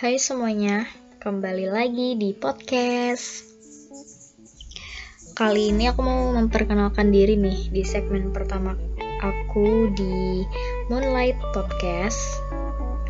Hai 0.00 0.16
semuanya, 0.16 0.88
kembali 1.20 1.68
lagi 1.68 2.16
di 2.16 2.32
podcast. 2.32 3.44
Kali 5.36 5.76
ini 5.76 5.92
aku 5.92 6.00
mau 6.00 6.32
memperkenalkan 6.40 7.12
diri 7.12 7.36
nih 7.36 7.68
di 7.68 7.84
segmen 7.84 8.32
pertama 8.32 8.80
aku 9.20 9.92
di 9.92 10.40
Moonlight 10.88 11.36
Podcast 11.52 12.16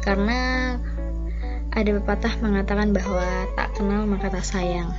karena 0.02 0.74
ada 1.70 1.90
pepatah 2.02 2.42
mengatakan 2.42 2.90
bahwa 2.90 3.46
tak 3.54 3.70
kenal 3.78 4.02
maka 4.10 4.26
tak 4.26 4.42
sayang. 4.42 4.90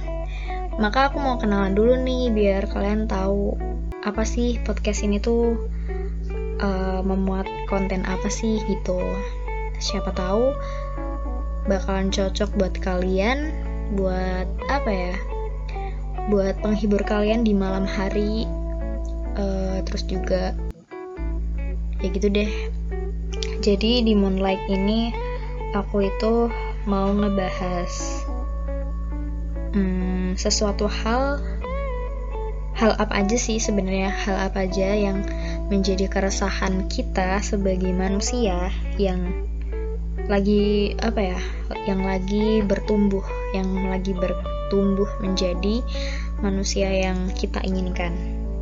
Maka 0.79 1.11
aku 1.11 1.19
mau 1.19 1.35
kenalan 1.43 1.75
dulu 1.75 1.99
nih 1.99 2.31
biar 2.31 2.71
kalian 2.71 3.11
tahu 3.11 3.59
apa 4.07 4.23
sih 4.23 4.63
podcast 4.63 5.03
ini 5.03 5.19
tuh 5.19 5.59
uh, 6.55 7.03
memuat 7.03 7.51
konten 7.67 8.07
apa 8.07 8.31
sih 8.31 8.63
gitu. 8.63 8.95
Siapa 9.75 10.15
tahu 10.15 10.55
bakalan 11.69 12.09
cocok 12.09 12.49
buat 12.57 12.75
kalian 12.81 13.51
buat 13.93 14.47
apa 14.71 14.89
ya? 14.89 15.15
Buat 16.31 16.63
penghibur 16.63 17.03
kalian 17.03 17.43
di 17.43 17.52
malam 17.52 17.83
hari. 17.83 18.47
Uh, 19.31 19.79
terus 19.88 20.03
juga 20.07 20.52
ya 22.03 22.07
gitu 22.11 22.27
deh. 22.27 22.52
Jadi 23.61 24.02
di 24.02 24.13
Moonlight 24.17 24.66
ini 24.67 25.13
aku 25.77 26.09
itu 26.09 26.49
mau 26.89 27.13
ngebahas 27.13 28.25
hmm, 29.77 30.33
sesuatu 30.35 30.89
hal 30.89 31.39
hal 32.75 32.91
apa 32.97 33.21
aja 33.21 33.38
sih 33.38 33.61
sebenarnya? 33.61 34.09
Hal 34.09 34.49
apa 34.52 34.66
aja 34.66 34.97
yang 34.97 35.23
menjadi 35.69 36.09
keresahan 36.09 36.89
kita 36.89 37.39
sebagai 37.45 37.93
manusia 37.93 38.73
yang 38.97 39.50
lagi 40.30 40.93
apa 41.02 41.21
ya 41.34 41.39
yang 41.89 42.05
lagi 42.05 42.61
bertumbuh 42.61 43.23
yang 43.57 43.70
lagi 43.89 44.14
bertumbuh 44.14 45.08
menjadi 45.23 45.81
manusia 46.41 46.89
yang 46.89 47.30
kita 47.33 47.61
inginkan. 47.66 48.14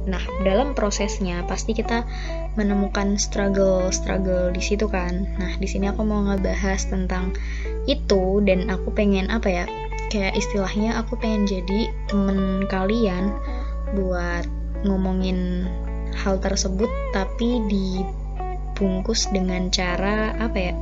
Nah 0.07 0.21
dalam 0.41 0.73
prosesnya 0.73 1.43
pasti 1.45 1.75
kita 1.75 2.07
menemukan 2.55 3.19
struggle 3.19 3.91
struggle 3.91 4.51
di 4.51 4.63
situ 4.63 4.87
kan. 4.87 5.27
Nah 5.39 5.55
di 5.59 5.67
sini 5.67 5.91
aku 5.91 6.03
mau 6.03 6.23
ngebahas 6.23 6.87
tentang 6.87 7.35
itu 7.85 8.39
dan 8.43 8.67
aku 8.71 8.91
pengen 8.95 9.27
apa 9.31 9.47
ya 9.49 9.65
kayak 10.09 10.35
istilahnya 10.35 10.97
aku 10.97 11.15
pengen 11.21 11.45
jadi 11.45 11.93
temen 12.09 12.65
kalian 12.65 13.29
buat 13.93 14.45
ngomongin 14.85 15.69
hal 16.17 16.41
tersebut 16.41 16.89
tapi 17.13 17.61
dibungkus 17.69 19.29
dengan 19.29 19.69
cara 19.69 20.33
apa 20.41 20.57
ya 20.57 20.73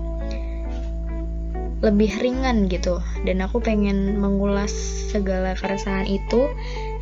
lebih 1.85 2.09
ringan 2.21 2.65
gitu. 2.69 3.01
Dan 3.25 3.43
aku 3.45 3.61
pengen 3.61 4.17
mengulas 4.17 4.71
segala 5.13 5.53
keresahan 5.53 6.09
itu. 6.09 6.49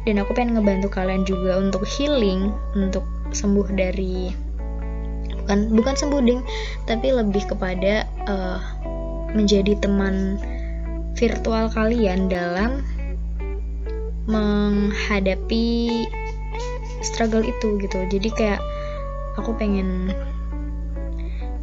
Dan 0.06 0.22
aku 0.22 0.38
pengen 0.38 0.60
ngebantu 0.60 0.94
kalian 0.94 1.26
juga 1.26 1.58
untuk 1.58 1.82
healing 1.86 2.54
untuk 2.78 3.04
sembuh 3.34 3.68
dari 3.74 4.30
bukan 5.46 5.78
bukan 5.78 5.94
sembuh 5.94 6.22
ding 6.26 6.42
tapi 6.90 7.14
lebih 7.14 7.46
kepada 7.46 8.10
uh, 8.26 8.58
menjadi 9.38 9.78
teman 9.78 10.42
virtual 11.14 11.70
kalian 11.70 12.30
dalam 12.30 12.82
menghadapi 14.26 16.06
struggle 17.06 17.46
itu 17.46 17.78
gitu. 17.78 18.00
Jadi 18.10 18.30
kayak 18.34 18.62
aku 19.38 19.54
pengen 19.54 20.12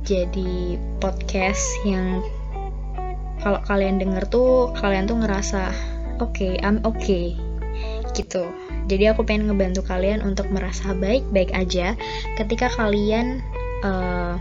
jadi 0.02 0.78
podcast 1.02 1.62
yang 1.82 2.22
kalau 3.42 3.60
kalian 3.66 3.98
denger 3.98 4.24
tuh 4.30 4.70
kalian 4.78 5.10
tuh 5.10 5.18
ngerasa 5.18 5.74
oke 6.22 6.32
okay, 6.32 6.62
I'm 6.62 6.78
okay. 6.86 7.34
Gitu. 8.14 8.46
Jadi 8.86 9.04
aku 9.10 9.26
pengen 9.26 9.50
ngebantu 9.50 9.82
kalian 9.82 10.22
untuk 10.22 10.50
merasa 10.54 10.94
baik-baik 10.94 11.50
aja 11.54 11.98
ketika 12.38 12.70
kalian 12.70 13.42
uh, 13.82 14.38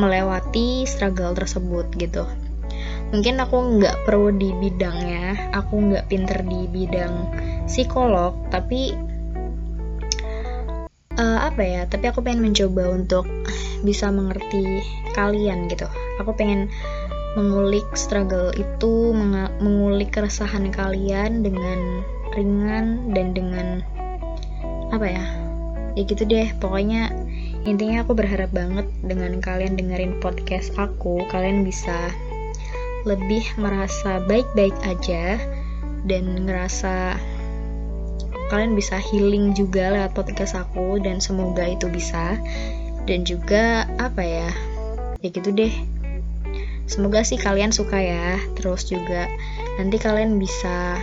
melewati 0.00 0.88
struggle 0.88 1.36
tersebut 1.36 1.90
gitu. 2.00 2.24
Mungkin 3.10 3.40
aku 3.40 3.80
nggak 3.80 4.04
perlu 4.04 4.36
di 4.36 4.52
bidangnya 4.52 5.52
aku 5.56 5.80
nggak 5.80 6.12
pinter 6.12 6.44
di 6.44 6.68
bidang 6.68 7.32
psikolog 7.64 8.36
tapi 8.52 8.92
uh, 11.16 11.38
apa 11.48 11.62
ya 11.64 11.82
tapi 11.88 12.04
aku 12.12 12.20
pengen 12.20 12.44
mencoba 12.52 12.94
untuk 12.94 13.24
bisa 13.82 14.12
mengerti 14.12 14.84
kalian 15.16 15.66
gitu. 15.66 15.88
Aku 16.22 16.36
pengen 16.36 16.70
mengulik 17.36 17.84
struggle 17.92 18.54
itu, 18.56 19.12
mengulik 19.60 20.16
keresahan 20.16 20.72
kalian 20.72 21.44
dengan 21.44 22.06
ringan 22.32 23.12
dan 23.12 23.36
dengan 23.36 23.82
apa 24.94 25.06
ya? 25.06 25.24
Ya 25.98 26.02
gitu 26.06 26.24
deh, 26.24 26.48
pokoknya 26.62 27.10
intinya 27.66 28.06
aku 28.06 28.14
berharap 28.14 28.54
banget 28.54 28.86
dengan 29.04 29.42
kalian 29.42 29.76
dengerin 29.76 30.22
podcast 30.22 30.72
aku, 30.78 31.20
kalian 31.28 31.66
bisa 31.66 32.08
lebih 33.04 33.44
merasa 33.58 34.22
baik-baik 34.24 34.74
aja 34.86 35.36
dan 36.06 36.46
ngerasa 36.46 37.18
kalian 38.48 38.72
bisa 38.72 38.96
healing 38.96 39.52
juga 39.52 39.92
lewat 39.92 40.16
podcast 40.16 40.56
aku 40.56 40.96
dan 41.04 41.20
semoga 41.20 41.68
itu 41.68 41.84
bisa 41.92 42.40
dan 43.04 43.24
juga 43.24 43.84
apa 44.00 44.24
ya 44.24 44.48
ya 45.20 45.28
gitu 45.28 45.52
deh 45.52 45.72
Semoga 46.88 47.20
sih 47.20 47.36
kalian 47.36 47.70
suka 47.70 48.00
ya. 48.00 48.40
Terus 48.56 48.88
juga 48.88 49.28
nanti 49.76 50.00
kalian 50.00 50.40
bisa 50.40 50.96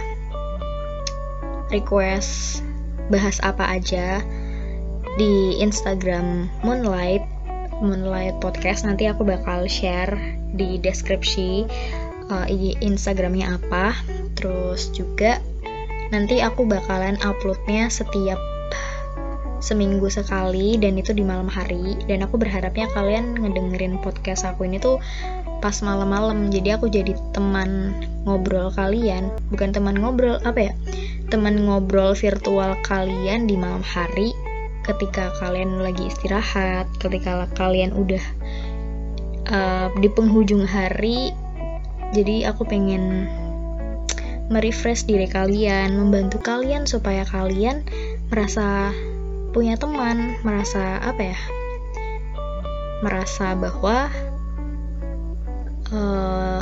request 1.69 2.65
bahas 3.13 3.37
apa 3.45 3.77
aja 3.77 4.25
di 5.15 5.61
Instagram 5.61 6.49
Moonlight 6.65 7.23
Moonlight 7.79 8.41
Podcast. 8.41 8.83
Nanti 8.83 9.05
aku 9.05 9.21
bakal 9.21 9.69
share 9.69 10.17
di 10.57 10.81
deskripsi 10.81 11.69
uh, 12.33 12.49
Instagramnya 12.81 13.61
apa. 13.61 13.93
Terus 14.33 14.89
juga 14.91 15.37
nanti 16.09 16.41
aku 16.41 16.65
bakalan 16.65 17.17
uploadnya 17.21 17.93
setiap 17.93 18.54
seminggu 19.65 20.05
sekali 20.13 20.77
dan 20.77 21.01
itu 21.01 21.09
di 21.11 21.25
malam 21.25 21.49
hari. 21.49 21.97
Dan 22.05 22.21
aku 22.21 22.37
berharapnya 22.37 22.85
kalian 22.93 23.33
ngedengerin 23.41 23.97
podcast 24.05 24.45
aku 24.45 24.69
ini 24.69 24.77
tuh 24.77 25.01
pas 25.59 25.73
malam-malam. 25.81 26.53
Jadi 26.53 26.69
aku 26.77 26.85
jadi 26.93 27.17
teman 27.33 27.97
ngobrol 28.29 28.69
kalian. 28.69 29.33
Bukan 29.49 29.73
teman 29.73 29.97
ngobrol 29.97 30.37
apa 30.45 30.69
ya? 30.69 30.73
Teman 31.33 31.65
ngobrol 31.65 32.13
virtual 32.13 32.77
kalian 32.85 33.49
di 33.49 33.57
malam 33.57 33.81
hari 33.81 34.29
ketika 34.85 35.33
kalian 35.41 35.81
lagi 35.81 36.13
istirahat 36.13 36.85
ketika 37.01 37.49
kalian 37.57 37.89
udah 37.97 38.21
uh, 39.49 39.89
di 39.97 40.09
penghujung 40.13 40.61
hari. 40.69 41.33
Jadi 42.13 42.45
aku 42.45 42.69
pengen 42.69 43.25
merefresh 44.53 45.09
diri 45.09 45.25
kalian 45.25 45.97
membantu 45.97 46.37
kalian 46.37 46.85
supaya 46.85 47.25
kalian 47.25 47.81
merasa 48.29 48.93
punya 49.55 49.79
teman 49.79 50.35
merasa 50.43 50.99
apa 50.99 51.31
ya? 51.31 51.39
Merasa 52.99 53.55
bahwa 53.55 54.11
uh, 55.95 56.59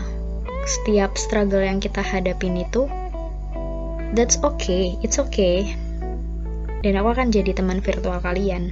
setiap 0.69 1.17
struggle 1.17 1.65
yang 1.65 1.81
kita 1.81 2.05
hadapin 2.05 2.53
itu 2.53 2.85
that's 4.13 4.37
okay 4.45 4.93
it's 5.01 5.17
okay. 5.17 5.73
Dan 6.85 7.01
aku 7.01 7.17
akan 7.17 7.33
jadi 7.33 7.57
teman 7.57 7.81
virtual 7.81 8.21
kalian. 8.21 8.69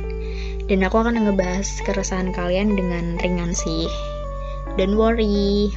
Dan 0.70 0.86
aku 0.86 1.02
akan 1.02 1.18
ngebahas 1.18 1.82
keresahan 1.82 2.30
kalian 2.30 2.78
dengan 2.78 3.18
ringan 3.26 3.58
sih. 3.58 3.90
Don't 4.78 5.00
worry. 5.02 5.74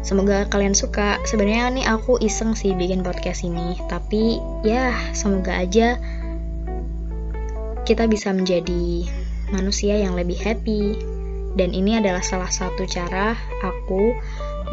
Semoga 0.00 0.46
kalian 0.48 0.72
suka. 0.72 1.18
Sebenarnya 1.26 1.68
nih 1.74 1.86
aku 1.90 2.16
iseng 2.22 2.54
sih 2.54 2.78
bikin 2.78 3.02
podcast 3.02 3.42
ini, 3.42 3.74
tapi 3.90 4.38
ya 4.62 4.94
semoga 5.16 5.50
aja 5.50 5.98
kita 7.84 8.08
bisa 8.08 8.32
menjadi 8.32 9.08
manusia 9.52 10.00
yang 10.00 10.16
lebih 10.16 10.40
happy, 10.40 10.98
dan 11.54 11.70
ini 11.70 12.00
adalah 12.00 12.24
salah 12.24 12.50
satu 12.50 12.84
cara 12.88 13.38
aku 13.62 14.16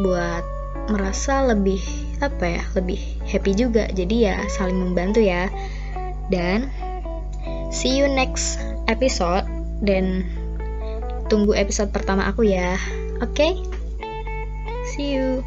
buat 0.01 0.43
merasa 0.89 1.45
lebih 1.45 1.79
apa 2.23 2.57
ya 2.57 2.63
lebih 2.73 2.99
happy 3.27 3.53
juga. 3.53 3.85
Jadi 3.93 4.25
ya 4.25 4.41
saling 4.49 4.79
membantu 4.79 5.21
ya. 5.21 5.51
Dan 6.31 6.71
see 7.69 7.93
you 7.99 8.09
next 8.09 8.57
episode. 8.89 9.45
Dan 9.81 10.25
tunggu 11.29 11.53
episode 11.53 11.93
pertama 11.93 12.25
aku 12.31 12.47
ya. 12.47 12.79
Oke? 13.21 13.35
Okay? 13.37 13.53
see 14.91 15.15
you 15.15 15.39